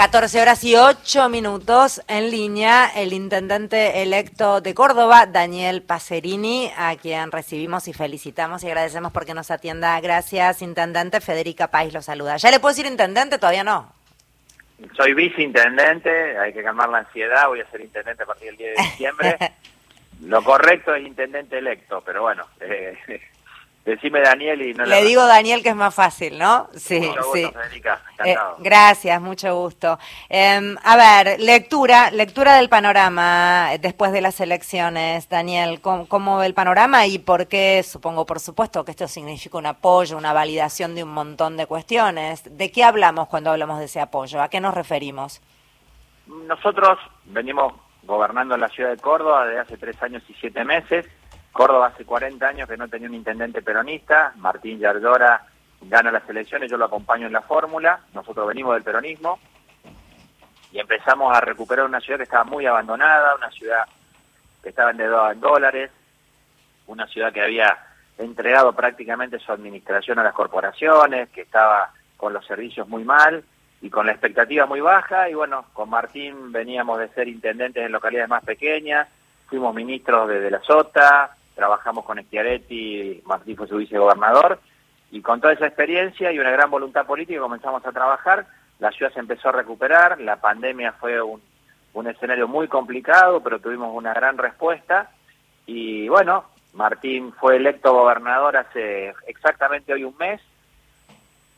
14 0.00 0.40
horas 0.40 0.64
y 0.64 0.76
8 0.76 1.28
minutos 1.28 2.00
en 2.08 2.30
línea 2.30 2.90
el 2.96 3.12
intendente 3.12 4.02
electo 4.02 4.62
de 4.62 4.72
Córdoba, 4.72 5.26
Daniel 5.26 5.82
Pacerini, 5.82 6.70
a 6.74 6.96
quien 6.96 7.30
recibimos 7.30 7.86
y 7.86 7.92
felicitamos 7.92 8.64
y 8.64 8.68
agradecemos 8.68 9.12
porque 9.12 9.34
nos 9.34 9.50
atienda. 9.50 10.00
Gracias, 10.00 10.62
intendente. 10.62 11.20
Federica 11.20 11.66
País 11.66 11.92
lo 11.92 12.00
saluda. 12.00 12.38
¿Ya 12.38 12.50
le 12.50 12.60
puedo 12.60 12.74
decir 12.74 12.90
intendente? 12.90 13.36
Todavía 13.36 13.62
no. 13.62 13.92
Soy 14.96 15.12
viceintendente, 15.12 16.38
hay 16.38 16.54
que 16.54 16.62
calmar 16.62 16.88
la 16.88 17.00
ansiedad, 17.00 17.48
voy 17.48 17.60
a 17.60 17.70
ser 17.70 17.82
intendente 17.82 18.22
a 18.22 18.26
partir 18.26 18.46
del 18.46 18.56
10 18.56 18.76
de 18.76 18.82
diciembre. 18.82 19.38
lo 20.22 20.42
correcto 20.42 20.94
es 20.94 21.06
intendente 21.06 21.58
electo, 21.58 22.02
pero 22.06 22.22
bueno, 22.22 22.46
eh, 22.60 22.96
Decime 23.84 24.20
Daniel 24.20 24.60
y 24.60 24.74
no 24.74 24.84
Le 24.84 25.02
digo 25.04 25.26
Daniel 25.26 25.62
que 25.62 25.70
es 25.70 25.76
más 25.76 25.94
fácil, 25.94 26.38
¿no? 26.38 26.68
Sí, 26.76 27.00
mucho 27.00 27.22
sí. 27.32 27.50
Federica, 27.50 28.02
eh, 28.24 28.36
gracias, 28.58 29.20
mucho 29.22 29.56
gusto. 29.56 29.98
Em, 30.28 30.76
a 30.84 30.96
ver, 30.96 31.40
lectura, 31.40 32.10
lectura 32.10 32.56
del 32.56 32.68
panorama 32.68 33.70
después 33.80 34.12
de 34.12 34.20
las 34.20 34.38
elecciones, 34.40 35.30
Daniel. 35.30 35.80
¿cómo, 35.80 36.38
ve 36.38 36.46
el 36.46 36.52
panorama 36.52 37.06
y 37.06 37.18
por 37.18 37.46
qué? 37.46 37.82
Supongo, 37.82 38.26
por 38.26 38.38
supuesto, 38.38 38.84
que 38.84 38.90
esto 38.90 39.08
significa 39.08 39.56
un 39.56 39.66
apoyo, 39.66 40.18
una 40.18 40.34
validación 40.34 40.94
de 40.94 41.02
un 41.02 41.14
montón 41.14 41.56
de 41.56 41.66
cuestiones. 41.66 42.42
¿De 42.58 42.70
qué 42.70 42.84
hablamos 42.84 43.28
cuando 43.28 43.50
hablamos 43.50 43.78
de 43.78 43.86
ese 43.86 44.00
apoyo? 44.00 44.42
¿A 44.42 44.50
qué 44.50 44.60
nos 44.60 44.74
referimos? 44.74 45.40
Nosotros 46.26 46.98
venimos 47.24 47.72
gobernando 48.02 48.58
la 48.58 48.68
ciudad 48.68 48.90
de 48.90 48.98
Córdoba 48.98 49.46
desde 49.46 49.60
hace 49.60 49.76
tres 49.78 50.02
años 50.02 50.22
y 50.28 50.34
siete 50.34 50.64
meses 50.64 51.06
Córdoba 51.52 51.88
hace 51.88 52.04
40 52.04 52.46
años 52.46 52.68
que 52.68 52.76
no 52.76 52.88
tenía 52.88 53.08
un 53.08 53.14
intendente 53.14 53.62
peronista, 53.62 54.32
Martín 54.36 54.78
Yardora 54.78 55.46
gana 55.82 56.12
las 56.12 56.28
elecciones, 56.28 56.70
yo 56.70 56.76
lo 56.76 56.84
acompaño 56.84 57.26
en 57.26 57.32
la 57.32 57.42
fórmula, 57.42 58.00
nosotros 58.14 58.46
venimos 58.46 58.74
del 58.74 58.82
peronismo 58.82 59.38
y 60.72 60.78
empezamos 60.78 61.36
a 61.36 61.40
recuperar 61.40 61.86
una 61.86 62.00
ciudad 62.00 62.18
que 62.18 62.24
estaba 62.24 62.44
muy 62.44 62.66
abandonada, 62.66 63.34
una 63.34 63.50
ciudad 63.50 63.84
que 64.62 64.68
estaba 64.68 64.90
endeudada 64.90 65.32
en 65.32 65.40
dólares, 65.40 65.90
una 66.86 67.06
ciudad 67.06 67.32
que 67.32 67.42
había 67.42 67.78
entregado 68.18 68.72
prácticamente 68.72 69.38
su 69.38 69.50
administración 69.50 70.18
a 70.18 70.22
las 70.22 70.34
corporaciones, 70.34 71.30
que 71.30 71.42
estaba 71.42 71.92
con 72.16 72.32
los 72.32 72.46
servicios 72.46 72.86
muy 72.86 73.04
mal 73.04 73.42
y 73.80 73.88
con 73.88 74.06
la 74.06 74.12
expectativa 74.12 74.66
muy 74.66 74.80
baja 74.80 75.30
y 75.30 75.34
bueno, 75.34 75.64
con 75.72 75.88
Martín 75.88 76.52
veníamos 76.52 76.98
de 76.98 77.08
ser 77.08 77.28
intendentes 77.28 77.84
en 77.84 77.92
localidades 77.92 78.28
más 78.28 78.44
pequeñas, 78.44 79.08
fuimos 79.48 79.74
ministros 79.74 80.28
de, 80.28 80.40
de 80.40 80.50
la 80.50 80.60
Sota, 80.60 81.34
trabajamos 81.60 82.06
con 82.06 82.18
Schiaretti, 82.18 83.20
Martín 83.26 83.54
fue 83.54 83.68
su 83.68 83.76
vicegobernador, 83.76 84.58
y 85.10 85.20
con 85.20 85.42
toda 85.42 85.52
esa 85.52 85.66
experiencia 85.66 86.32
y 86.32 86.38
una 86.38 86.50
gran 86.50 86.70
voluntad 86.70 87.04
política 87.04 87.38
comenzamos 87.38 87.84
a 87.84 87.92
trabajar, 87.92 88.46
la 88.78 88.90
ciudad 88.92 89.12
se 89.12 89.20
empezó 89.20 89.50
a 89.50 89.52
recuperar, 89.52 90.18
la 90.22 90.36
pandemia 90.36 90.92
fue 90.92 91.20
un, 91.20 91.42
un 91.92 92.06
escenario 92.06 92.48
muy 92.48 92.66
complicado, 92.66 93.42
pero 93.42 93.58
tuvimos 93.58 93.94
una 93.94 94.14
gran 94.14 94.38
respuesta, 94.38 95.10
y 95.66 96.08
bueno, 96.08 96.46
Martín 96.72 97.34
fue 97.34 97.56
electo 97.56 97.92
gobernador 97.92 98.56
hace 98.56 99.12
exactamente 99.26 99.92
hoy 99.92 100.04
un 100.04 100.16
mes, 100.16 100.40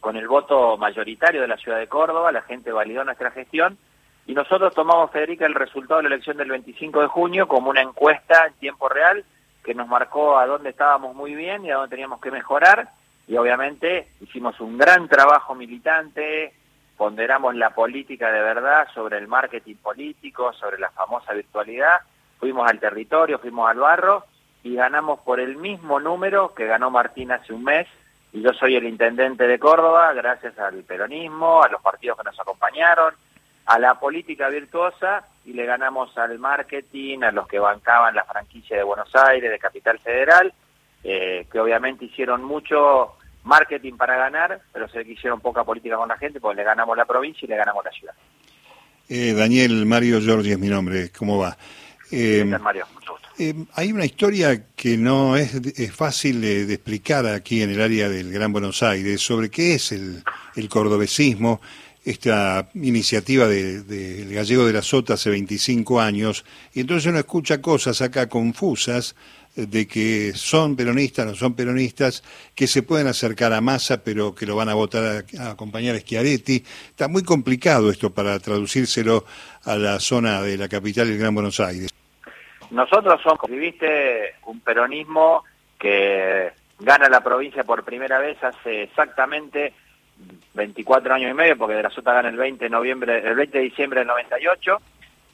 con 0.01 0.17
el 0.17 0.27
voto 0.27 0.77
mayoritario 0.79 1.43
de 1.43 1.47
la 1.47 1.59
ciudad 1.59 1.79
de 1.79 1.87
Córdoba, 1.87 2.33
la 2.33 2.43
gente 2.43 2.73
validó 2.73 3.05
nuestra 3.05 3.31
gestión, 3.31 3.79
y 4.27 4.35
nosotros 4.35 4.75
tomamos, 4.75 5.13
Federica, 5.13 5.47
el 5.47 5.55
resultado 5.55 5.99
de 6.03 6.09
la 6.09 6.15
elección 6.17 6.39
del 6.39 6.51
25 6.51 7.03
de 7.03 7.07
junio 7.07 7.47
como 7.47 7.71
una 7.71 7.83
encuesta 7.83 8.47
en 8.49 8.55
tiempo 8.55 8.89
real, 8.89 9.25
que 9.63 9.75
nos 9.75 9.89
marcó 9.89 10.39
a 10.39 10.47
dónde 10.47 10.71
estábamos 10.71 11.15
muy 11.15 11.35
bien 11.35 11.65
y 11.65 11.71
a 11.71 11.77
dónde 11.77 11.91
teníamos 11.91 12.21
que 12.21 12.31
mejorar. 12.31 12.89
Y 13.27 13.37
obviamente 13.37 14.09
hicimos 14.21 14.61
un 14.61 14.77
gran 14.77 15.09
trabajo 15.09 15.55
militante, 15.55 16.53
ponderamos 16.97 17.55
la 17.55 17.71
política 17.71 18.31
de 18.31 18.41
verdad 18.41 18.89
sobre 18.95 19.19
el 19.19 19.29
marketing 19.29 19.77
político, 19.77 20.53
sobre 20.53 20.79
la 20.79 20.91
famosa 20.91 21.33
virtualidad, 21.33 21.99
fuimos 22.39 22.69
al 22.69 22.81
territorio, 22.81 23.39
fuimos 23.39 23.71
al 23.71 23.79
barro 23.79 24.25
y 24.65 24.75
ganamos 24.75 25.21
por 25.21 25.41
el 25.41 25.57
mismo 25.57 26.01
número 26.01 26.55
que 26.55 26.67
ganó 26.67 26.91
Martín 26.91 27.33
hace 27.33 27.53
un 27.53 27.65
mes. 27.65 27.87
Y 28.33 28.41
yo 28.41 28.53
soy 28.55 28.77
el 28.77 28.85
intendente 28.85 29.47
de 29.47 29.59
Córdoba 29.59 30.13
gracias 30.13 30.59
al 30.59 30.83
peronismo, 30.85 31.63
a 31.63 31.69
los 31.69 31.83
partidos 31.83 32.19
que 32.19 32.25
nos 32.25 32.41
acompañaron, 32.41 33.15
a 33.67 33.79
la 33.79 33.99
política 33.99 34.49
virtuosa 34.49 35.27
y 35.45 35.53
le 35.53 35.67
ganamos 35.67 36.17
al 36.19 36.39
marketing, 36.39 37.23
a 37.23 37.33
los 37.33 37.47
que 37.47 37.59
bancaban 37.59 38.15
la 38.15 38.25
franquicia 38.25 38.77
de 38.77 38.83
Buenos 38.83 39.15
Aires, 39.15 39.51
de 39.51 39.59
Capital 39.59 39.99
Federal, 39.99 40.53
eh, 41.05 41.47
que 41.51 41.61
obviamente 41.61 42.05
hicieron 42.05 42.45
mucho 42.45 43.17
marketing 43.45 43.95
para 43.95 44.17
ganar, 44.17 44.61
pero 44.73 44.89
se 44.89 45.03
hicieron 45.03 45.41
poca 45.41 45.65
política 45.65 45.97
con 45.97 46.09
la 46.09 46.17
gente 46.17 46.41
porque 46.41 46.57
le 46.59 46.65
ganamos 46.65 46.97
la 46.97 47.05
provincia 47.05 47.45
y 47.45 47.49
le 47.49 47.57
ganamos 47.57 47.85
la 47.85 47.91
ciudad. 47.91 48.15
Eh, 49.09 49.33
Daniel, 49.33 49.85
Mario 49.85 50.21
Giorgi 50.21 50.53
es 50.53 50.59
mi 50.59 50.69
nombre, 50.69 51.11
¿cómo 51.11 51.39
va? 51.39 51.57
Eh, 52.11 52.45
Mario, 52.45 52.87
mucho 52.95 53.13
gusto. 53.13 53.29
Eh, 53.39 53.55
hay 53.75 53.91
una 53.91 54.05
historia 54.05 54.67
que 54.77 54.97
no 54.97 55.37
es, 55.37 55.51
fácil 55.95 56.41
de, 56.41 56.73
explicar 56.73 57.27
aquí 57.27 57.63
en 57.63 57.71
el 57.71 57.81
área 57.81 58.09
del 58.09 58.31
Gran 58.31 58.53
Buenos 58.53 58.83
Aires 58.83 59.21
sobre 59.21 59.51
qué 59.51 59.75
es 59.75 59.93
el, 59.93 60.23
el 60.55 60.69
cordobesismo 60.69 61.61
esta 62.05 62.69
iniciativa 62.75 63.47
del 63.47 63.87
de, 63.87 64.35
gallego 64.35 64.67
de 64.67 64.73
la 64.73 64.83
Sota 64.83 65.15
hace 65.15 65.31
25 65.31 66.01
años, 66.01 66.45
y 66.75 66.81
entonces 66.81 67.09
uno 67.09 67.19
escucha 67.19 67.61
cosas 67.61 68.03
acá 68.03 68.29
confusas 68.29 69.15
eh, 69.57 69.67
de 69.67 69.87
que 69.87 70.33
son 70.35 70.75
peronistas, 70.75 71.27
no 71.27 71.35
son 71.35 71.55
peronistas, 71.55 72.23
que 72.55 72.67
se 72.67 72.83
pueden 72.83 73.07
acercar 73.07 73.53
a 73.53 73.61
Massa, 73.61 74.03
pero 74.03 74.35
que 74.35 74.47
lo 74.47 74.57
van 74.57 74.69
a 74.69 74.75
votar 74.75 75.25
a, 75.39 75.51
acompañar 75.51 75.95
a 75.95 76.01
Schiaretti. 76.01 76.65
Está 76.91 77.07
muy 77.07 77.23
complicado 77.23 77.91
esto 77.91 78.11
para 78.11 78.39
traducírselo 78.39 79.25
a 79.65 79.77
la 79.77 80.01
zona 80.01 80.43
de 80.43 80.57
la 80.57 80.69
capital 80.69 81.09
del 81.09 81.19
Gran 81.19 81.35
Buenos 81.35 81.61
Aires. 81.61 81.91
Nosotros 82.71 83.21
somos, 83.23 83.39
viviste, 83.49 84.37
un 84.47 84.61
peronismo 84.61 85.45
que 85.79 86.51
gana 86.81 87.09
la 87.09 87.23
provincia 87.23 87.65
por 87.65 87.85
primera 87.85 88.19
vez 88.19 88.43
hace 88.43 88.85
exactamente 88.85 89.75
24 90.55 91.15
años 91.15 91.31
y 91.31 91.35
medio, 91.35 91.57
porque 91.57 91.75
de 91.75 91.83
la 91.83 91.91
Sota 91.91 92.13
gana 92.13 92.29
el 92.29 92.37
20 92.37 92.65
de, 92.65 92.71
noviembre, 92.71 93.19
el 93.27 93.35
20 93.35 93.59
de 93.59 93.65
diciembre 93.65 94.01
del 94.01 94.09
98, 94.09 94.79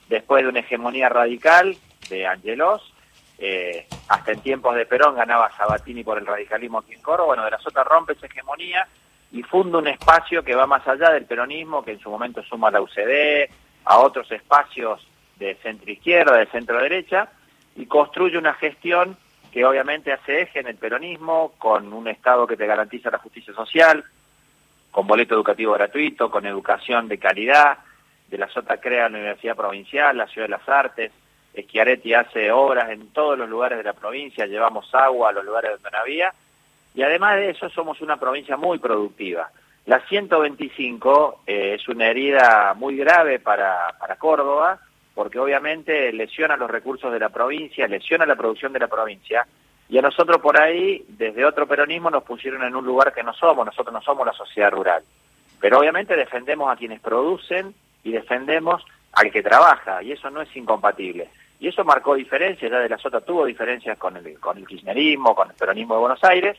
después 0.08 0.42
de 0.42 0.48
una 0.48 0.60
hegemonía 0.60 1.08
radical 1.08 1.76
de 2.08 2.26
Angelos, 2.26 2.94
eh, 3.38 3.86
hasta 4.08 4.32
en 4.32 4.40
tiempos 4.40 4.74
de 4.74 4.86
Perón 4.86 5.16
ganaba 5.16 5.50
Sabatini 5.56 6.02
por 6.02 6.18
el 6.18 6.26
radicalismo 6.26 6.78
aquí 6.78 6.94
en 6.94 7.02
Coro, 7.02 7.26
bueno, 7.26 7.44
de 7.44 7.50
la 7.50 7.58
Sota 7.58 7.84
rompe 7.84 8.14
esa 8.14 8.26
hegemonía 8.26 8.86
y 9.30 9.42
funda 9.42 9.78
un 9.78 9.88
espacio 9.88 10.42
que 10.42 10.54
va 10.54 10.66
más 10.66 10.86
allá 10.88 11.10
del 11.10 11.26
peronismo, 11.26 11.84
que 11.84 11.92
en 11.92 12.00
su 12.00 12.10
momento 12.10 12.42
suma 12.42 12.68
a 12.68 12.72
la 12.72 12.80
UCD, 12.80 13.50
a 13.84 13.98
otros 13.98 14.30
espacios 14.32 15.06
de 15.36 15.54
centro 15.56 15.90
izquierda, 15.90 16.36
de 16.36 16.46
centro 16.46 16.80
derecha, 16.80 17.28
y 17.76 17.86
construye 17.86 18.38
una 18.38 18.54
gestión 18.54 19.16
que 19.52 19.64
obviamente 19.64 20.12
hace 20.12 20.42
eje 20.42 20.60
en 20.60 20.66
el 20.66 20.76
peronismo, 20.76 21.52
con 21.58 21.92
un 21.92 22.08
Estado 22.08 22.46
que 22.46 22.56
te 22.56 22.66
garantiza 22.66 23.10
la 23.10 23.18
justicia 23.18 23.54
social, 23.54 24.04
con 24.98 25.06
boleto 25.06 25.36
educativo 25.36 25.74
gratuito, 25.74 26.28
con 26.28 26.44
educación 26.44 27.06
de 27.06 27.18
calidad. 27.18 27.78
De 28.26 28.36
la 28.36 28.48
Sota 28.48 28.78
crea 28.78 29.08
la 29.08 29.16
Universidad 29.16 29.54
Provincial, 29.54 30.16
la 30.16 30.26
Ciudad 30.26 30.48
de 30.48 30.56
las 30.56 30.68
Artes. 30.68 31.12
Schiaretti 31.56 32.14
hace 32.14 32.50
obras 32.50 32.90
en 32.90 33.12
todos 33.12 33.38
los 33.38 33.48
lugares 33.48 33.78
de 33.78 33.84
la 33.84 33.92
provincia, 33.92 34.44
llevamos 34.46 34.92
agua 34.92 35.28
a 35.28 35.32
los 35.34 35.44
lugares 35.44 35.70
donde 35.70 35.90
no 35.92 35.98
había. 35.98 36.34
Y 36.96 37.04
además 37.04 37.36
de 37.36 37.50
eso 37.50 37.70
somos 37.70 38.00
una 38.00 38.16
provincia 38.16 38.56
muy 38.56 38.80
productiva. 38.80 39.48
La 39.86 40.00
125 40.00 41.42
eh, 41.46 41.76
es 41.78 41.88
una 41.88 42.08
herida 42.08 42.74
muy 42.74 42.96
grave 42.96 43.38
para, 43.38 43.94
para 44.00 44.16
Córdoba, 44.16 44.80
porque 45.14 45.38
obviamente 45.38 46.12
lesiona 46.12 46.56
los 46.56 46.68
recursos 46.68 47.12
de 47.12 47.20
la 47.20 47.28
provincia, 47.28 47.86
lesiona 47.86 48.26
la 48.26 48.34
producción 48.34 48.72
de 48.72 48.80
la 48.80 48.88
provincia, 48.88 49.46
y 49.88 49.96
a 49.96 50.02
nosotros 50.02 50.38
por 50.38 50.60
ahí, 50.60 51.04
desde 51.08 51.44
otro 51.44 51.66
peronismo, 51.66 52.10
nos 52.10 52.22
pusieron 52.22 52.62
en 52.62 52.76
un 52.76 52.84
lugar 52.84 53.14
que 53.14 53.22
no 53.22 53.32
somos, 53.32 53.64
nosotros 53.64 53.92
no 53.92 54.02
somos 54.02 54.26
la 54.26 54.34
sociedad 54.34 54.70
rural. 54.70 55.02
Pero 55.60 55.78
obviamente 55.78 56.14
defendemos 56.14 56.70
a 56.70 56.76
quienes 56.76 57.00
producen 57.00 57.74
y 58.04 58.12
defendemos 58.12 58.84
al 59.12 59.30
que 59.30 59.42
trabaja, 59.42 60.02
y 60.02 60.12
eso 60.12 60.28
no 60.30 60.42
es 60.42 60.54
incompatible. 60.54 61.28
Y 61.58 61.68
eso 61.68 61.84
marcó 61.84 62.14
diferencias, 62.14 62.70
ya 62.70 62.78
de 62.78 62.88
la 62.88 62.98
Sota 62.98 63.22
tuvo 63.22 63.46
diferencias 63.46 63.98
con 63.98 64.16
el, 64.16 64.38
con 64.38 64.58
el 64.58 64.66
kirchnerismo, 64.66 65.34
con 65.34 65.50
el 65.50 65.56
peronismo 65.56 65.94
de 65.94 66.00
Buenos 66.00 66.22
Aires, 66.22 66.56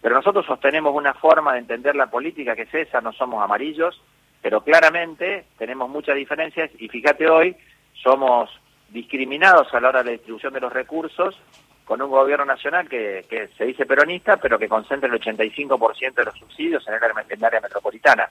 pero 0.00 0.14
nosotros 0.14 0.46
sostenemos 0.46 0.94
una 0.94 1.14
forma 1.14 1.54
de 1.54 1.58
entender 1.58 1.96
la 1.96 2.06
política 2.06 2.54
que 2.54 2.62
es 2.62 2.74
esa, 2.74 3.00
no 3.00 3.12
somos 3.12 3.42
amarillos, 3.42 4.00
pero 4.40 4.60
claramente 4.60 5.46
tenemos 5.58 5.90
muchas 5.90 6.14
diferencias 6.14 6.70
y 6.78 6.88
fíjate 6.88 7.28
hoy, 7.28 7.56
somos 7.92 8.48
discriminados 8.90 9.74
a 9.74 9.80
la 9.80 9.88
hora 9.88 9.98
de 9.98 10.04
la 10.06 10.12
distribución 10.12 10.54
de 10.54 10.60
los 10.60 10.72
recursos 10.72 11.36
con 11.88 12.02
un 12.02 12.10
gobierno 12.10 12.44
nacional 12.44 12.86
que, 12.86 13.48
se 13.56 13.64
dice 13.64 13.86
peronista, 13.86 14.36
pero 14.36 14.58
que 14.58 14.68
concentra 14.68 15.08
el 15.08 15.18
85% 15.18 16.14
de 16.16 16.24
los 16.26 16.38
subsidios 16.38 16.86
en 16.86 16.92
el, 16.92 17.44
área 17.44 17.62
metropolitana. 17.62 18.28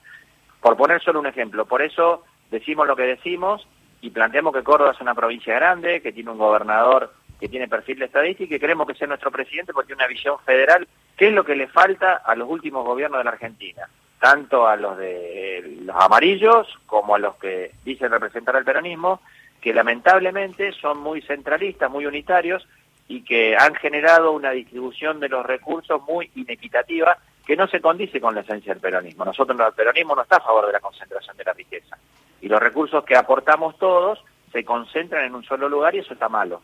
Por 0.61 0.77
poner 0.77 1.01
solo 1.01 1.19
un 1.19 1.25
ejemplo, 1.25 1.65
por 1.65 1.81
eso 1.81 2.23
decimos 2.51 2.85
lo 2.85 2.95
que 2.95 3.01
decimos 3.01 3.67
y 3.99 4.11
planteamos 4.11 4.53
que 4.53 4.61
Córdoba 4.61 4.91
es 4.91 5.01
una 5.01 5.15
provincia 5.15 5.55
grande, 5.55 6.01
que 6.01 6.11
tiene 6.11 6.29
un 6.29 6.37
gobernador 6.37 7.11
que 7.39 7.49
tiene 7.49 7.67
perfil 7.67 7.97
de 7.97 8.05
estadística 8.05 8.45
y 8.45 8.47
que 8.47 8.59
queremos 8.59 8.85
que 8.85 8.93
sea 8.93 9.07
nuestro 9.07 9.31
presidente 9.31 9.73
porque 9.73 9.87
tiene 9.87 10.03
una 10.03 10.13
visión 10.13 10.37
federal, 10.45 10.87
que 11.17 11.29
es 11.29 11.33
lo 11.33 11.43
que 11.43 11.55
le 11.55 11.67
falta 11.67 12.13
a 12.13 12.35
los 12.35 12.47
últimos 12.47 12.85
gobiernos 12.85 13.19
de 13.19 13.23
la 13.23 13.31
Argentina. 13.31 13.89
tanto 14.19 14.67
a 14.67 14.75
los 14.75 14.99
de 14.99 15.79
los 15.81 15.95
amarillos 15.95 16.67
como 16.85 17.15
a 17.15 17.19
los 17.19 17.35
que 17.37 17.71
dicen 17.83 18.11
representar 18.11 18.55
al 18.55 18.65
peronismo, 18.65 19.19
que 19.61 19.73
lamentablemente 19.73 20.71
son 20.73 20.99
muy 20.99 21.21
centralistas, 21.23 21.89
muy 21.89 22.05
unitarios 22.05 22.67
y 23.07 23.21
que 23.21 23.55
han 23.55 23.75
generado 23.75 24.31
una 24.31 24.51
distribución 24.51 25.19
de 25.19 25.29
los 25.29 25.45
recursos 25.45 26.01
muy 26.07 26.29
inequitativa 26.35 27.17
que 27.45 27.55
no 27.55 27.67
se 27.67 27.79
condice 27.79 28.19
con 28.19 28.35
la 28.35 28.41
esencia 28.41 28.73
del 28.73 28.81
peronismo. 28.81 29.23
Nosotros, 29.23 29.57
el 29.57 29.73
peronismo 29.73 30.15
no 30.15 30.23
está 30.23 30.37
a 30.37 30.41
favor 30.41 30.67
de 30.67 30.73
la 30.73 30.81
concentración 30.81 31.37
de 31.37 31.45
la 31.45 31.53
riqueza. 31.53 31.97
Y 32.41 32.49
los 32.49 32.59
recursos 32.59 33.05
que 33.05 33.15
aportamos 33.15 33.77
todos 33.79 34.19
se 34.51 34.65
concentran 34.65 35.25
en 35.25 35.35
un 35.35 35.43
solo 35.43 35.69
lugar 35.69 35.95
y 35.95 35.99
eso 35.99 36.13
está 36.13 36.27
malo. 36.27 36.61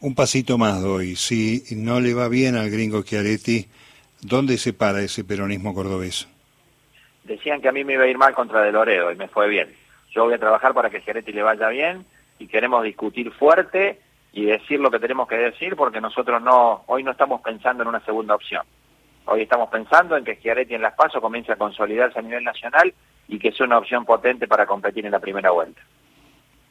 Un 0.00 0.14
pasito 0.14 0.58
más 0.58 0.82
doy. 0.82 1.16
Si 1.16 1.64
no 1.76 2.00
le 2.00 2.12
va 2.12 2.28
bien 2.28 2.56
al 2.56 2.70
gringo 2.70 3.02
Chiaretti, 3.02 3.68
¿dónde 4.20 4.58
se 4.58 4.74
para 4.74 5.00
ese 5.00 5.24
peronismo 5.24 5.74
cordobés? 5.74 6.28
Decían 7.24 7.62
que 7.62 7.68
a 7.68 7.72
mí 7.72 7.84
me 7.84 7.94
iba 7.94 8.04
a 8.04 8.08
ir 8.08 8.18
mal 8.18 8.34
contra 8.34 8.60
De 8.62 8.72
Loredo 8.72 9.10
y 9.10 9.16
me 9.16 9.28
fue 9.28 9.48
bien. 9.48 9.74
Yo 10.10 10.24
voy 10.24 10.34
a 10.34 10.38
trabajar 10.38 10.74
para 10.74 10.90
que 10.90 11.00
Chiaretti 11.00 11.32
le 11.32 11.42
vaya 11.42 11.68
bien 11.68 12.04
y 12.38 12.48
queremos 12.48 12.84
discutir 12.84 13.30
fuerte 13.30 14.00
y 14.32 14.46
decir 14.46 14.80
lo 14.80 14.90
que 14.90 14.98
tenemos 14.98 15.28
que 15.28 15.36
decir 15.36 15.76
porque 15.76 16.00
nosotros 16.00 16.42
no 16.42 16.84
hoy 16.86 17.02
no 17.02 17.10
estamos 17.10 17.40
pensando 17.42 17.82
en 17.82 17.88
una 17.88 18.04
segunda 18.04 18.34
opción. 18.34 18.62
Hoy 19.26 19.42
estamos 19.42 19.68
pensando 19.70 20.16
en 20.16 20.24
que 20.24 20.36
Schiaretti 20.36 20.74
en 20.74 20.82
Las 20.82 20.94
Paso 20.94 21.20
comience 21.20 21.52
a 21.52 21.56
consolidarse 21.56 22.18
a 22.18 22.22
nivel 22.22 22.42
nacional 22.42 22.92
y 23.28 23.38
que 23.38 23.52
sea 23.52 23.66
una 23.66 23.78
opción 23.78 24.04
potente 24.04 24.48
para 24.48 24.66
competir 24.66 25.06
en 25.06 25.12
la 25.12 25.20
primera 25.20 25.50
vuelta. 25.50 25.80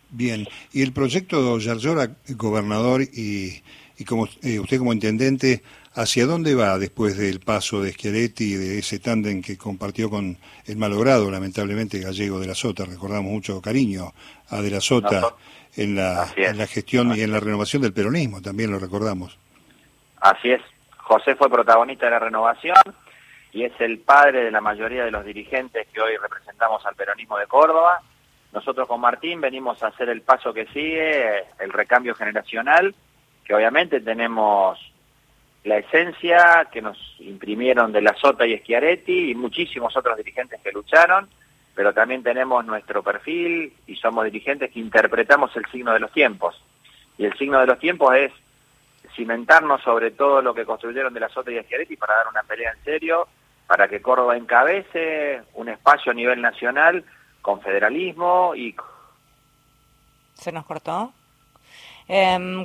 Bien, 0.09 0.45
y 0.73 0.81
el 0.81 0.91
proyecto 0.91 1.57
Yarlora, 1.57 2.09
gobernador, 2.35 3.01
y, 3.01 3.63
y 3.97 4.03
como 4.03 4.27
eh, 4.43 4.59
usted 4.59 4.77
como 4.77 4.91
intendente, 4.91 5.63
¿hacia 5.93 6.25
dónde 6.25 6.53
va 6.53 6.77
después 6.77 7.15
del 7.15 7.39
paso 7.39 7.81
de 7.81 7.93
Schiaretti 7.93 8.43
y 8.43 8.55
de 8.55 8.79
ese 8.79 8.99
tándem 8.99 9.41
que 9.41 9.57
compartió 9.57 10.09
con 10.09 10.37
el 10.65 10.75
malogrado, 10.75 11.31
lamentablemente, 11.31 11.99
gallego 11.99 12.41
de 12.41 12.47
la 12.47 12.55
Sota? 12.55 12.83
Recordamos 12.83 13.31
mucho 13.31 13.61
cariño 13.61 14.11
a 14.49 14.61
de 14.61 14.71
la 14.71 14.81
Sota 14.81 15.33
en 15.75 15.95
la, 15.95 16.27
en 16.35 16.57
la 16.57 16.67
gestión 16.67 17.15
y 17.15 17.21
en 17.21 17.31
la 17.31 17.39
renovación 17.39 17.81
del 17.81 17.93
peronismo, 17.93 18.41
también 18.41 18.71
lo 18.71 18.79
recordamos. 18.79 19.37
Así 20.19 20.51
es, 20.51 20.61
José 20.97 21.35
fue 21.35 21.49
protagonista 21.49 22.05
de 22.05 22.11
la 22.11 22.19
renovación 22.19 22.75
y 23.53 23.63
es 23.63 23.73
el 23.79 23.99
padre 23.99 24.43
de 24.45 24.51
la 24.51 24.61
mayoría 24.61 25.03
de 25.03 25.11
los 25.11 25.25
dirigentes 25.25 25.87
que 25.93 26.01
hoy 26.01 26.15
representamos 26.17 26.85
al 26.85 26.95
peronismo 26.95 27.37
de 27.37 27.47
Córdoba. 27.47 28.01
Nosotros 28.53 28.87
con 28.87 29.01
Martín 29.01 29.41
venimos 29.41 29.81
a 29.83 29.87
hacer 29.87 30.09
el 30.09 30.21
paso 30.21 30.53
que 30.53 30.67
sigue, 30.67 31.45
el 31.59 31.71
recambio 31.71 32.15
generacional, 32.15 32.93
que 33.43 33.53
obviamente 33.53 33.99
tenemos 34.01 34.79
la 35.63 35.77
esencia 35.77 36.67
que 36.71 36.81
nos 36.81 36.97
imprimieron 37.19 37.91
de 37.91 38.01
la 38.01 38.15
Sota 38.15 38.45
y 38.45 38.57
Schiaretti 38.57 39.31
y 39.31 39.35
muchísimos 39.35 39.95
otros 39.95 40.17
dirigentes 40.17 40.59
que 40.61 40.71
lucharon, 40.71 41.29
pero 41.81 41.95
también 41.95 42.21
tenemos 42.21 42.63
nuestro 42.63 43.01
perfil 43.01 43.73
y 43.87 43.95
somos 43.95 44.23
dirigentes 44.25 44.69
que 44.69 44.79
interpretamos 44.79 45.49
el 45.55 45.65
signo 45.71 45.91
de 45.93 45.99
los 45.99 46.11
tiempos. 46.11 46.63
Y 47.17 47.25
el 47.25 47.35
signo 47.39 47.59
de 47.59 47.65
los 47.65 47.79
tiempos 47.79 48.13
es 48.13 48.31
cimentarnos 49.15 49.81
sobre 49.81 50.11
todo 50.11 50.43
lo 50.43 50.53
que 50.53 50.63
construyeron 50.63 51.11
de 51.11 51.21
la 51.21 51.29
Sota 51.29 51.49
y 51.49 51.59
Schiaretti 51.59 51.95
para 51.95 52.17
dar 52.17 52.27
una 52.27 52.43
pelea 52.43 52.71
en 52.73 52.83
serio, 52.83 53.27
para 53.65 53.87
que 53.87 53.99
Córdoba 53.99 54.37
encabece 54.37 55.41
un 55.55 55.69
espacio 55.69 56.11
a 56.11 56.13
nivel 56.13 56.39
nacional 56.39 57.03
con 57.41 57.59
federalismo 57.61 58.53
y... 58.53 58.75
¿Se 60.35 60.51
nos 60.51 60.65
cortó? 60.65 61.11
Eh, 62.07 62.63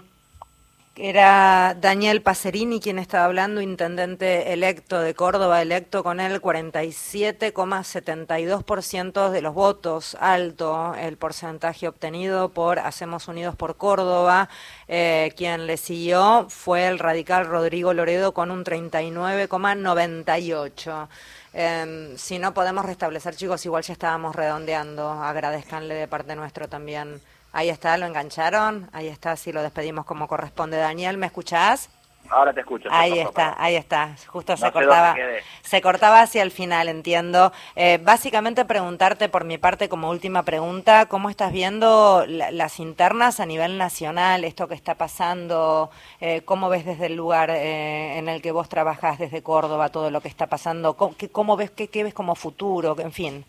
era 0.99 1.77
Daniel 1.79 2.23
Pacerini 2.23 2.81
quien 2.81 2.99
estaba 2.99 3.27
hablando, 3.27 3.61
intendente 3.61 4.55
electo 4.55 4.99
de 5.01 5.13
Córdoba, 5.15 5.61
electo 5.61 6.03
con 6.03 6.21
el 6.21 6.41
47,72% 6.41 9.31
de 9.31 9.43
los 9.43 9.53
votos, 9.55 10.17
alto 10.21 10.95
el 10.95 11.19
porcentaje 11.19 11.87
obtenido 11.87 12.49
por 12.49 12.79
Hacemos 12.79 13.29
Unidos 13.29 13.55
por 13.57 13.77
Córdoba. 13.77 14.49
Eh, 14.89 15.35
quien 15.37 15.67
le 15.67 15.77
siguió 15.77 16.47
fue 16.49 16.89
el 16.89 16.99
radical 16.99 17.47
Rodrigo 17.47 17.93
Loredo 17.93 18.33
con 18.33 18.51
un 18.51 18.65
39,98%. 18.65 21.09
Em, 21.53 22.17
si 22.19 22.39
no 22.39 22.55
podemos 22.55 22.85
restablecer, 22.85 23.35
chicos, 23.37 23.65
igual 23.65 23.83
ya 23.83 23.93
estábamos 23.93 24.35
redondeando. 24.37 25.11
Agradezcanle 25.11 25.95
de 25.95 26.09
parte 26.09 26.37
nuestro 26.37 26.69
también 26.69 27.21
Ahí 27.57 27.71
está, 27.71 27.97
lo 27.97 28.05
engancharon. 28.05 28.91
Ahí 28.93 29.09
está, 29.09 29.35
si 29.35 29.51
lo 29.51 29.63
despedimos 29.63 30.05
como 30.05 30.29
corresponde. 30.29 30.77
Daniel, 30.77 31.17
¿me 31.17 31.25
escuchás? 31.25 31.89
Ahora 32.29 32.53
te 32.53 32.61
escucho. 32.61 32.91
Ahí 32.93 33.19
está, 33.19 33.55
ahí 33.57 33.77
está. 33.77 34.15
Justo 34.27 34.59
se 34.59 34.71
cortaba, 34.71 35.17
se 35.63 35.81
cortaba 35.81 36.21
hacia 36.21 36.43
el 36.43 36.51
final, 36.51 36.91
entiendo. 36.91 37.55
Eh, 37.75 37.99
básicamente 38.03 38.67
preguntarte 38.67 39.31
por 39.31 39.45
mi 39.45 39.57
parte 39.57 39.89
como 39.89 40.11
última 40.11 40.43
pregunta, 40.43 41.07
¿cómo 41.07 41.31
estás 41.31 41.51
viendo 41.51 42.27
las 42.27 42.79
internas 42.79 43.41
a 43.41 43.47
nivel 43.47 43.79
nacional, 43.79 44.45
esto 44.45 44.69
que 44.69 44.75
está 44.75 44.97
pasando? 44.97 45.91
Eh, 46.21 46.43
¿Cómo 46.45 46.69
ves 46.69 46.85
desde 46.85 47.07
el 47.07 47.17
lugar 47.17 47.49
eh, 47.49 48.19
en 48.19 48.29
el 48.29 48.43
que 48.43 48.53
vos 48.53 48.69
trabajás 48.69 49.19
desde 49.19 49.43
Córdoba 49.43 49.89
todo 49.89 50.11
lo 50.11 50.21
que 50.21 50.29
está 50.29 50.47
pasando? 50.47 50.95
¿Cómo, 50.95 51.57
ves, 51.57 51.71
qué, 51.71 51.89
qué 51.89 52.05
ves 52.05 52.13
como 52.13 52.35
futuro? 52.35 52.95
En 52.99 53.13
fin. 53.13 53.47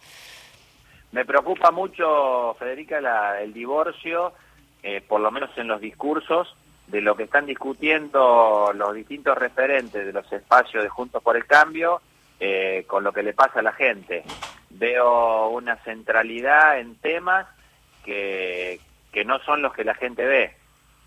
Me 1.11 1.25
preocupa 1.25 1.71
mucho, 1.71 2.55
Federica, 2.59 3.41
el 3.41 3.53
divorcio, 3.53 4.33
eh, 4.83 5.01
por 5.01 5.21
lo 5.21 5.31
menos 5.31 5.49
en 5.57 5.67
los 5.67 5.79
discursos, 5.79 6.55
de 6.87 7.01
lo 7.01 7.15
que 7.15 7.23
están 7.23 7.45
discutiendo 7.45 8.71
los 8.73 8.93
distintos 8.93 9.37
referentes 9.37 10.05
de 10.05 10.13
los 10.13 10.31
espacios 10.31 10.83
de 10.83 10.89
Juntos 10.89 11.21
por 11.21 11.35
el 11.35 11.45
Cambio 11.45 12.01
eh, 12.39 12.85
con 12.87 13.03
lo 13.03 13.11
que 13.11 13.23
le 13.23 13.33
pasa 13.33 13.59
a 13.59 13.63
la 13.63 13.73
gente. 13.73 14.23
Veo 14.69 15.49
una 15.49 15.75
centralidad 15.77 16.79
en 16.79 16.95
temas 16.95 17.47
que, 18.05 18.79
que 19.11 19.25
no 19.25 19.39
son 19.39 19.61
los 19.61 19.73
que 19.73 19.83
la 19.83 19.95
gente 19.95 20.25
ve. 20.25 20.55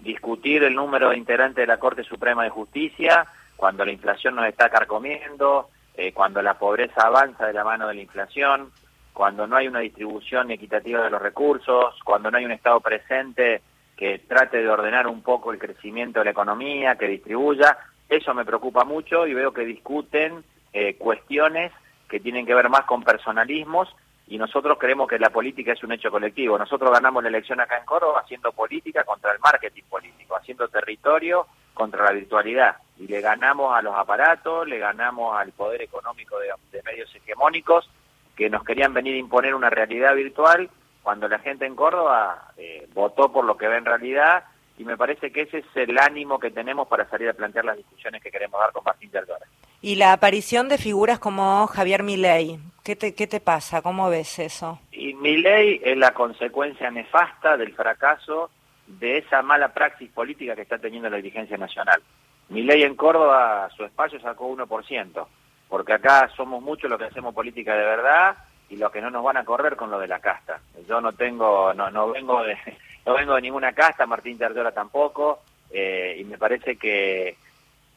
Discutir 0.00 0.64
el 0.64 0.74
número 0.74 1.10
de 1.10 1.18
integrantes 1.18 1.62
de 1.62 1.66
la 1.66 1.78
Corte 1.78 2.02
Suprema 2.04 2.42
de 2.42 2.50
Justicia 2.50 3.26
cuando 3.56 3.84
la 3.84 3.92
inflación 3.92 4.34
nos 4.34 4.46
está 4.46 4.70
carcomiendo, 4.70 5.68
eh, 5.94 6.12
cuando 6.12 6.40
la 6.40 6.54
pobreza 6.54 7.02
avanza 7.02 7.46
de 7.46 7.52
la 7.52 7.62
mano 7.62 7.86
de 7.88 7.94
la 7.94 8.00
inflación, 8.00 8.72
cuando 9.12 9.46
no 9.46 9.56
hay 9.56 9.68
una 9.68 9.80
distribución 9.80 10.50
equitativa 10.50 11.02
de 11.02 11.10
los 11.10 11.20
recursos, 11.20 11.94
cuando 12.04 12.30
no 12.30 12.38
hay 12.38 12.44
un 12.44 12.52
Estado 12.52 12.80
presente 12.80 13.62
que 13.96 14.18
trate 14.20 14.62
de 14.62 14.68
ordenar 14.68 15.06
un 15.06 15.22
poco 15.22 15.52
el 15.52 15.58
crecimiento 15.58 16.20
de 16.20 16.26
la 16.26 16.30
economía, 16.30 16.96
que 16.96 17.06
distribuya, 17.06 17.76
eso 18.08 18.32
me 18.34 18.44
preocupa 18.44 18.84
mucho 18.84 19.26
y 19.26 19.34
veo 19.34 19.52
que 19.52 19.64
discuten 19.64 20.42
eh, 20.72 20.94
cuestiones 20.96 21.72
que 22.08 22.18
tienen 22.18 22.46
que 22.46 22.54
ver 22.54 22.68
más 22.68 22.84
con 22.84 23.02
personalismos 23.02 23.94
y 24.26 24.38
nosotros 24.38 24.78
creemos 24.78 25.08
que 25.08 25.18
la 25.18 25.30
política 25.30 25.72
es 25.72 25.82
un 25.82 25.92
hecho 25.92 26.10
colectivo. 26.10 26.56
Nosotros 26.56 26.90
ganamos 26.90 27.22
la 27.22 27.28
elección 27.28 27.60
acá 27.60 27.78
en 27.78 27.84
Córdoba 27.84 28.20
haciendo 28.24 28.52
política 28.52 29.04
contra 29.04 29.32
el 29.32 29.38
marketing 29.40 29.82
político, 29.88 30.36
haciendo 30.36 30.68
territorio 30.68 31.46
contra 31.74 32.04
la 32.04 32.12
virtualidad. 32.12 32.76
Y 32.98 33.06
le 33.06 33.20
ganamos 33.20 33.76
a 33.76 33.82
los 33.82 33.94
aparatos, 33.94 34.66
le 34.68 34.78
ganamos 34.78 35.36
al 35.36 35.52
poder 35.52 35.82
económico 35.82 36.38
de 36.38 36.82
medios 36.84 37.14
hegemónicos 37.14 37.90
que 38.36 38.50
nos 38.50 38.64
querían 38.64 38.94
venir 38.94 39.14
a 39.14 39.18
imponer 39.18 39.54
una 39.54 39.70
realidad 39.70 40.14
virtual 40.14 40.70
cuando 41.02 41.28
la 41.28 41.38
gente 41.38 41.66
en 41.66 41.76
Córdoba 41.76 42.52
eh, 42.56 42.88
votó 42.94 43.32
por 43.32 43.44
lo 43.44 43.56
que 43.56 43.68
ve 43.68 43.78
en 43.78 43.84
realidad 43.84 44.44
y 44.78 44.84
me 44.84 44.96
parece 44.96 45.30
que 45.30 45.42
ese 45.42 45.58
es 45.58 45.66
el 45.74 45.98
ánimo 45.98 46.38
que 46.38 46.50
tenemos 46.50 46.88
para 46.88 47.08
salir 47.08 47.28
a 47.28 47.34
plantear 47.34 47.64
las 47.64 47.76
discusiones 47.76 48.22
que 48.22 48.30
queremos 48.30 48.58
dar 48.60 48.72
con 48.72 48.82
Martín 48.84 49.10
Dora. 49.10 49.46
Y 49.82 49.96
la 49.96 50.12
aparición 50.12 50.68
de 50.68 50.78
figuras 50.78 51.18
como 51.18 51.66
Javier 51.66 52.02
Milei, 52.02 52.58
¿qué 52.82 52.96
te, 52.96 53.14
qué 53.14 53.26
te 53.26 53.40
pasa? 53.40 53.82
¿Cómo 53.82 54.08
ves 54.08 54.38
eso? 54.38 54.78
Y 54.92 55.14
Milei 55.14 55.80
es 55.84 55.96
la 55.96 56.14
consecuencia 56.14 56.90
nefasta 56.90 57.56
del 57.56 57.74
fracaso 57.74 58.50
de 58.86 59.18
esa 59.18 59.42
mala 59.42 59.72
praxis 59.72 60.10
política 60.10 60.56
que 60.56 60.62
está 60.62 60.78
teniendo 60.78 61.10
la 61.10 61.16
dirigencia 61.16 61.56
nacional. 61.56 62.02
Milei 62.48 62.82
en 62.82 62.96
Córdoba, 62.96 63.68
su 63.76 63.84
espacio 63.84 64.18
sacó 64.20 64.50
1% 64.50 65.26
porque 65.70 65.94
acá 65.94 66.28
somos 66.36 66.60
muchos 66.60 66.90
los 66.90 66.98
que 66.98 67.06
hacemos 67.06 67.32
política 67.32 67.74
de 67.74 67.84
verdad 67.84 68.36
y 68.68 68.76
los 68.76 68.90
que 68.90 69.00
no 69.00 69.08
nos 69.08 69.24
van 69.24 69.36
a 69.36 69.44
correr 69.44 69.76
con 69.76 69.90
lo 69.90 69.98
de 69.98 70.08
la 70.08 70.18
casta. 70.18 70.60
Yo 70.86 71.00
no 71.00 71.12
tengo, 71.12 71.72
no, 71.72 71.90
no 71.90 72.10
vengo 72.10 72.42
de, 72.42 72.58
no 73.06 73.14
vengo 73.14 73.36
de 73.36 73.42
ninguna 73.42 73.72
casta, 73.72 74.04
Martín 74.04 74.36
Terrola 74.36 74.72
tampoco, 74.72 75.40
eh, 75.70 76.16
y 76.18 76.24
me 76.24 76.36
parece 76.36 76.76
que 76.76 77.36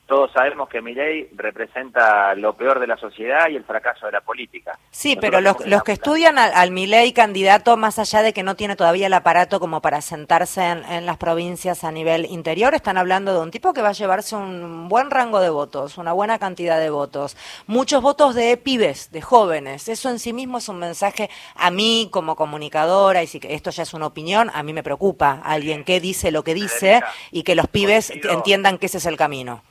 todos 0.06 0.32
sabemos 0.34 0.68
que 0.68 0.82
Milei 0.82 1.30
representa 1.36 2.36
lo 2.36 2.54
peor 2.54 2.80
de 2.80 2.88
la 2.88 2.98
sociedad 2.98 3.50
y 3.50 3.56
el 3.56 3.64
fracaso 3.64 4.06
de 4.06 4.12
la 4.12 4.22
política. 4.22 4.78
Sí, 4.92 5.18
pero 5.20 5.40
los, 5.40 5.56
que 5.84 5.94
estudian 5.94 6.38
al, 6.38 6.52
al, 6.54 6.72
Milei 6.72 7.14
candidato, 7.14 7.78
más 7.78 8.00
allá 8.00 8.22
de 8.22 8.34
que 8.34 8.44
no 8.44 8.56
tiene 8.56 8.76
todavía 8.76 9.08
el 9.08 9.14
aparato 9.14 9.60
como 9.60 9.82
para 9.82 10.02
sentarse 10.02 10.62
en, 10.64 11.06
las 11.06 11.18
provincias 11.18 11.84
a 11.84 11.92
nivel 11.92 12.26
interior, 12.26 12.74
están 12.76 12.98
hablando 12.98 13.34
de 13.34 13.40
un 13.40 13.52
tipo 13.52 13.74
que 13.74 13.82
va 13.82 13.90
a 13.90 13.94
llevarse 13.94 14.36
un 14.36 14.90
buen 14.90 15.10
rango 15.10 15.40
de 15.40 15.50
votos, 15.50 15.98
una 15.98 16.12
buena 16.12 16.38
cantidad 16.38 16.80
de 16.80 16.90
votos, 16.90 17.38
muchos 17.66 18.02
votos 18.02 18.36
de 18.36 18.58
pibes, 18.58 19.12
de 19.12 19.22
jóvenes. 19.22 19.88
Eso 19.88 20.10
en 20.10 20.20
sí 20.20 20.34
mismo 20.34 20.58
es 20.58 20.68
un 20.68 20.80
mensaje 20.80 21.30
a 21.56 21.72
mí 21.72 22.10
como 22.12 22.36
comunicadora, 22.36 23.24
y 23.24 23.28
si 23.28 23.40
esto 23.44 23.72
ya 23.72 23.84
es 23.84 23.94
una 23.94 24.08
opinión, 24.08 24.52
a 24.54 24.64
mí 24.64 24.74
me 24.74 24.84
preocupa 24.84 25.42
alguien 25.44 25.86
que 25.86 26.02
dice 26.02 26.32
lo 26.32 26.44
que 26.44 26.54
dice 26.54 27.02
y 27.32 27.44
que 27.44 27.56
los 27.56 27.68
pibes 27.68 28.12
entiendan 28.12 28.78
que 28.78 28.88
ese 28.88 28.98
es 28.98 29.06
el 29.06 29.18
camino. 29.18 29.62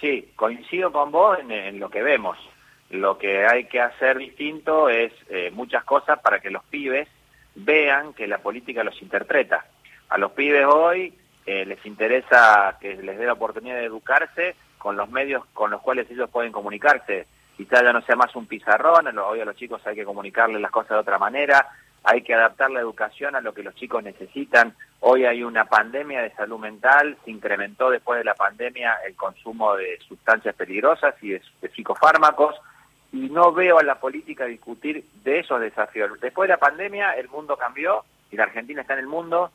Sí, 0.00 0.32
coincido 0.36 0.92
con 0.92 1.10
vos 1.10 1.38
en, 1.38 1.80
lo 1.80 1.88
que 1.90 2.02
vemos. 2.02 2.38
lo 2.90 3.18
que 3.18 3.46
hay 3.46 3.64
que 3.64 3.80
hacer 3.80 4.18
distinto 4.18 4.88
es 4.88 5.12
eh, 5.28 5.50
muchas 5.52 5.82
cosas 5.84 6.20
para 6.20 6.38
que 6.38 6.50
los 6.50 6.62
pibes 6.64 7.08
vean 7.56 8.12
que 8.12 8.26
la 8.26 8.38
política 8.38 8.84
los 8.84 9.00
interpreta. 9.02 9.66
A 10.08 10.18
los 10.18 10.32
pibes 10.32 10.66
hoy 10.66 11.12
eh, 11.46 11.64
les 11.64 11.84
interesa 11.84 12.76
que 12.80 12.94
les 12.96 13.18
dé 13.18 13.26
la 13.26 13.32
oportunidad 13.32 13.76
de 13.76 13.86
educarse 13.86 14.54
con 14.78 14.96
los 14.96 15.08
medios 15.10 15.44
con 15.52 15.70
los 15.70 15.80
cuales 15.80 16.08
ellos 16.10 16.30
pueden 16.30 16.52
comunicarse. 16.52 17.26
Quizá 17.56 17.82
ya 17.82 17.92
no 17.92 18.02
sea 18.02 18.16
más 18.16 18.36
un 18.36 18.46
pizarrón, 18.46 19.18
hoy 19.18 19.40
a 19.40 19.44
los 19.44 19.56
chicos 19.56 19.84
hay 19.86 19.96
que 19.96 20.04
comunicarles 20.04 20.60
las 20.60 20.70
cosas 20.70 20.90
de 20.90 20.96
otra 20.98 21.18
manera, 21.18 21.66
hay 22.08 22.22
que 22.22 22.34
adaptar 22.34 22.70
la 22.70 22.78
educación 22.78 23.34
a 23.34 23.40
lo 23.40 23.52
que 23.52 23.64
los 23.64 23.74
chicos 23.74 24.00
necesitan. 24.00 24.76
Hoy 25.00 25.24
hay 25.24 25.42
una 25.42 25.64
pandemia 25.64 26.22
de 26.22 26.30
salud 26.34 26.60
mental, 26.60 27.18
se 27.24 27.32
incrementó 27.32 27.90
después 27.90 28.18
de 28.18 28.24
la 28.24 28.34
pandemia 28.34 28.98
el 29.04 29.16
consumo 29.16 29.74
de 29.74 29.98
sustancias 30.06 30.54
peligrosas 30.54 31.16
y 31.20 31.30
de, 31.30 31.42
psicofármacos 31.74 32.54
y 33.12 33.28
no 33.28 33.50
veo 33.52 33.80
a 33.80 33.82
la 33.82 33.96
política 33.96 34.44
discutir 34.44 35.04
de 35.24 35.40
esos 35.40 35.60
desafíos. 35.60 36.20
Después 36.20 36.46
de 36.46 36.54
la 36.54 36.60
pandemia 36.60 37.10
el 37.14 37.28
mundo 37.28 37.56
cambió 37.56 38.04
y 38.30 38.36
la 38.36 38.44
Argentina 38.44 38.82
está 38.82 38.92
en 38.92 39.00
el 39.00 39.08
mundo 39.08 39.50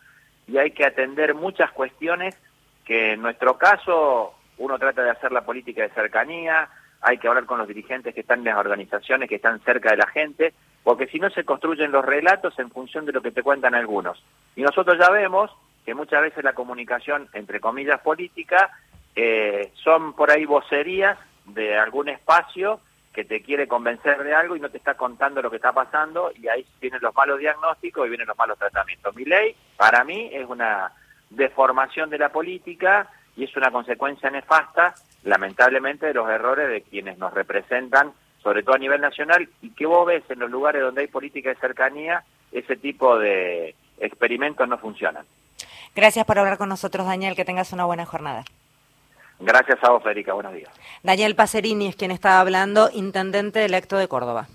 y 0.46 0.58
hay 0.58 0.72
que 0.72 0.86
atender 0.86 1.34
muchas 1.34 1.72
cuestiones 1.72 2.36
que 2.84 3.14
en 3.14 3.22
nuestro 3.22 3.58
caso 3.58 4.34
uno 4.58 4.78
trata 4.78 5.04
de 5.04 5.12
hacer 5.12 5.32
la 5.32 5.46
política 5.46 5.84
de 5.84 5.90
cercanía, 5.92 6.68
hay 7.00 7.18
que 7.18 7.30
hablar 7.30 7.46
con 7.46 7.60
los 7.60 7.68
dirigentes 7.70 8.14
que 8.14 8.22
están 8.22 8.40
en 8.40 8.46
las 8.46 8.58
organizaciones, 8.58 9.30
que 9.30 9.36
están 9.36 9.62
cerca 9.62 9.92
de 9.92 9.98
la 9.98 10.08
gente, 10.08 10.54
porque 10.84 11.08
si 11.08 11.20
no 11.20 11.30
se 11.30 11.44
construyen 11.44 11.92
los 11.92 12.04
relatos 12.04 12.58
en 12.60 12.72
función 12.72 13.06
de 13.06 13.12
lo 13.12 13.22
que 13.22 13.32
te 13.32 13.44
cuentan 13.44 13.76
algunos. 13.76 14.24
Y 14.56 14.62
nosotros 14.62 14.98
ya 15.00 15.10
vemos 15.10 15.52
que 15.86 15.94
muchas 15.94 16.22
veces 16.22 16.44
la 16.44 16.54
comunicación, 16.54 17.28
entre 17.34 17.60
comillas, 17.60 18.02
política, 18.02 18.72
eh, 19.16 19.72
son 19.76 20.14
por 20.14 20.32
ahí 20.32 20.46
vocerías 20.46 21.18
de 21.46 21.78
algún 21.78 22.10
espacio 22.10 22.80
que 23.14 23.26
te 23.26 23.42
quiere 23.42 23.68
convencer 23.68 24.24
de 24.24 24.34
algo 24.34 24.56
y 24.56 24.60
no 24.60 24.70
te 24.70 24.78
está 24.78 24.96
contando 24.96 25.42
lo 25.42 25.50
que 25.50 25.58
está 25.58 25.74
pasando 25.74 26.32
y 26.34 26.48
ahí 26.48 26.66
vienen 26.80 27.02
los 27.02 27.14
malos 27.14 27.40
diagnósticos 27.40 28.06
y 28.06 28.10
vienen 28.10 28.28
los 28.28 28.38
malos 28.38 28.58
tratamientos. 28.58 29.14
Mi 29.16 29.26
ley, 29.26 29.56
para 29.76 30.04
mí, 30.04 30.30
es 30.32 30.48
una 30.48 30.94
deformación 31.30 32.10
de 32.10 32.20
la 32.20 32.30
política 32.30 33.10
y 33.36 33.44
es 33.44 33.56
una 33.56 33.72
consecuencia 33.72 34.30
nefasta, 34.30 34.94
lamentablemente, 35.24 36.06
de 36.06 36.14
los 36.14 36.30
errores 36.30 36.70
de 36.70 36.82
quienes 36.84 37.18
nos 37.18 37.34
representan, 37.34 38.14
sobre 38.42 38.64
todo 38.64 38.76
a 38.76 38.80
nivel 38.80 39.02
nacional, 39.02 39.48
y 39.62 39.70
que 39.72 39.86
vos 39.86 40.06
ves 40.06 40.24
en 40.30 40.40
los 40.40 40.50
lugares 40.50 40.82
donde 40.82 41.02
hay 41.02 41.08
política 41.08 41.50
de 41.50 41.56
cercanía, 41.56 42.24
ese 42.52 42.76
tipo 42.76 43.18
de 43.18 43.76
experimentos 44.00 44.68
no 44.68 44.78
funcionan. 44.78 45.26
Gracias 45.96 46.26
por 46.26 46.40
hablar 46.40 46.58
con 46.58 46.70
nosotros, 46.70 47.06
Daniel, 47.06 47.36
que 47.36 47.46
tengas 47.46 47.74
una 47.74 47.86
buena 47.86 48.06
jornada. 48.06 48.44
Gracias 49.40 49.80
a 49.84 49.90
vos, 49.90 50.04
Federica. 50.04 50.34
Buenos 50.34 50.54
días. 50.54 50.70
Daniel 51.04 51.36
Pacerini 51.36 51.88
es 51.88 51.96
quien 51.96 52.12
estaba 52.12 52.40
hablando, 52.40 52.90
intendente 52.94 53.66
electo 53.66 53.98
de 53.98 54.08
Córdoba. 54.08 54.48